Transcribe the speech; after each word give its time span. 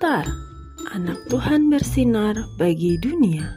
Star, 0.00 0.24
anak 0.96 1.28
Tuhan 1.28 1.68
bersinar 1.68 2.32
bagi 2.56 2.96
dunia. 2.96 3.52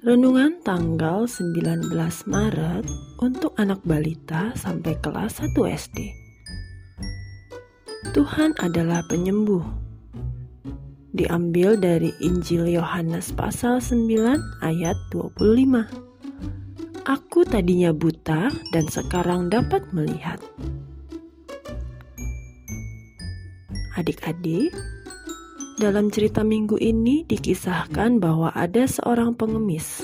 Renungan 0.00 0.56
tanggal 0.64 1.28
19 1.28 1.84
Maret 2.24 2.88
untuk 3.20 3.52
anak 3.60 3.76
balita 3.84 4.56
sampai 4.56 4.96
kelas 5.04 5.44
1 5.44 5.52
SD. 5.52 6.16
Tuhan 8.16 8.56
adalah 8.56 9.04
penyembuh. 9.04 9.60
Diambil 11.12 11.76
dari 11.76 12.08
Injil 12.24 12.64
Yohanes 12.80 13.28
pasal 13.36 13.84
9 13.84 14.08
ayat 14.64 14.96
25. 15.12 17.04
Aku 17.04 17.44
tadinya 17.44 17.92
buta 17.92 18.48
dan 18.72 18.88
sekarang 18.88 19.52
dapat 19.52 19.84
melihat. 19.92 20.40
Adik-adik, 23.92 24.72
dalam 25.78 26.10
cerita 26.10 26.42
minggu 26.42 26.74
ini 26.82 27.22
dikisahkan 27.30 28.18
bahwa 28.18 28.50
ada 28.52 28.84
seorang 28.84 29.32
pengemis. 29.38 30.02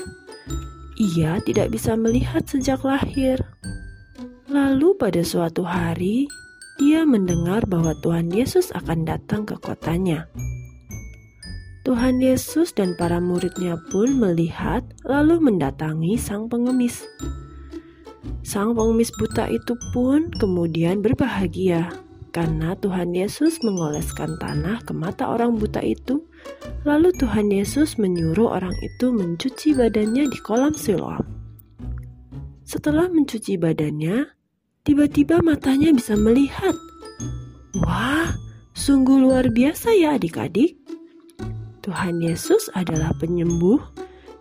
Ia 0.95 1.43
tidak 1.43 1.75
bisa 1.75 1.99
melihat 1.99 2.47
sejak 2.47 2.81
lahir. 2.87 3.43
Lalu 4.47 4.95
pada 4.95 5.19
suatu 5.27 5.67
hari, 5.67 6.31
ia 6.79 7.03
mendengar 7.03 7.67
bahwa 7.67 7.91
Tuhan 7.99 8.31
Yesus 8.31 8.71
akan 8.71 9.03
datang 9.03 9.43
ke 9.43 9.59
kotanya. 9.59 10.31
Tuhan 11.83 12.23
Yesus 12.23 12.71
dan 12.71 12.95
para 12.95 13.19
muridnya 13.19 13.75
pun 13.91 14.15
melihat 14.15 14.81
lalu 15.03 15.37
mendatangi 15.43 16.15
sang 16.15 16.47
pengemis. 16.47 17.03
Sang 18.41 18.71
pengemis 18.73 19.11
buta 19.19 19.51
itu 19.51 19.75
pun 19.91 20.31
kemudian 20.39 21.03
berbahagia 21.03 22.04
karena 22.35 22.75
Tuhan 22.75 23.15
Yesus 23.15 23.63
mengoleskan 23.63 24.35
tanah 24.43 24.83
ke 24.83 24.91
mata 24.91 25.31
orang 25.31 25.55
buta 25.55 25.79
itu, 25.79 26.19
lalu 26.83 27.15
Tuhan 27.15 27.47
Yesus 27.47 27.95
menyuruh 27.95 28.59
orang 28.59 28.75
itu 28.83 29.15
mencuci 29.15 29.71
badannya 29.71 30.27
di 30.27 30.39
kolam 30.43 30.75
Siloam. 30.75 31.23
Setelah 32.67 33.07
mencuci 33.07 33.55
badannya, 33.55 34.27
tiba-tiba 34.83 35.39
matanya 35.39 35.95
bisa 35.95 36.19
melihat. 36.19 36.75
Wah, 37.79 38.35
sungguh 38.75 39.15
luar 39.15 39.47
biasa 39.55 39.95
ya 39.95 40.19
adik-adik. 40.19 40.75
Tuhan 41.87 42.19
Yesus 42.19 42.67
adalah 42.75 43.15
penyembuh 43.15 43.79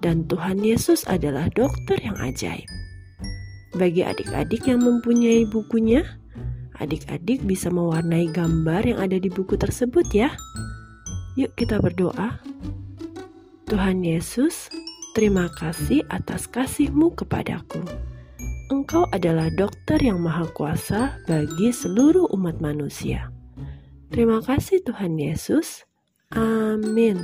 dan 0.03 0.27
Tuhan 0.27 0.67
Yesus 0.67 1.07
adalah 1.07 1.47
dokter 1.55 2.03
yang 2.03 2.19
ajaib. 2.19 2.67
Bagi 3.79 4.03
adik-adik 4.03 4.67
yang 4.67 4.83
mempunyai 4.83 5.47
bukunya, 5.47 6.03
adik-adik 6.79 7.43
bisa 7.47 7.71
mewarnai 7.71 8.31
gambar 8.31 8.83
yang 8.85 8.99
ada 9.03 9.17
di 9.19 9.31
buku 9.31 9.55
tersebut 9.55 10.07
ya. 10.11 10.35
Yuk 11.35 11.55
kita 11.59 11.83
berdoa. 11.83 12.39
Tuhan 13.65 14.05
Yesus, 14.05 14.71
terima 15.17 15.51
kasih 15.51 16.05
atas 16.13 16.47
kasih-Mu 16.47 17.17
kepadaku. 17.17 17.83
Engkau 18.71 19.09
adalah 19.13 19.51
dokter 19.53 20.01
yang 20.01 20.21
maha 20.21 20.49
kuasa 20.53 21.21
bagi 21.29 21.73
seluruh 21.75 22.31
umat 22.33 22.61
manusia. 22.61 23.29
Terima 24.13 24.39
kasih 24.41 24.85
Tuhan 24.87 25.19
Yesus. 25.19 25.85
Amin. 26.33 27.19